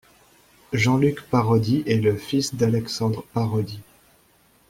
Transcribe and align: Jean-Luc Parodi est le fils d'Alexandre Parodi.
Jean-Luc 0.73 1.21
Parodi 1.29 1.83
est 1.85 1.99
le 2.01 2.15
fils 2.17 2.55
d'Alexandre 2.55 3.23
Parodi. 3.33 3.81